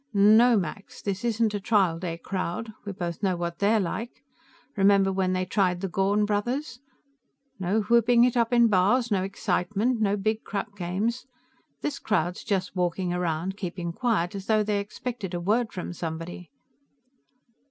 "No, 0.15 0.57
Max. 0.57 0.99
This 0.99 1.23
isn't 1.23 1.53
a 1.53 1.59
trial 1.59 1.99
day 1.99 2.17
crowd. 2.17 2.73
We 2.85 2.91
both 2.91 3.21
know 3.21 3.35
what 3.37 3.59
they're 3.59 3.79
like; 3.79 4.23
remember 4.75 5.11
when 5.13 5.33
they 5.33 5.45
tried 5.45 5.79
the 5.79 5.87
Gawn 5.87 6.25
brothers? 6.25 6.79
No 7.59 7.81
whooping 7.81 8.23
it 8.23 8.35
up 8.35 8.51
in 8.51 8.67
bars, 8.67 9.11
no 9.11 9.21
excitement, 9.21 10.01
no 10.01 10.17
big 10.17 10.43
crap 10.43 10.75
games; 10.75 11.27
this 11.81 11.99
crowd's 11.99 12.43
just 12.43 12.75
walking 12.75 13.13
around, 13.13 13.57
keeping 13.57 13.93
quiet, 13.93 14.33
as 14.33 14.47
though 14.47 14.63
they 14.63 14.79
expected 14.79 15.35
a 15.35 15.39
word 15.39 15.71
from 15.71 15.93
somebody." 15.93 16.49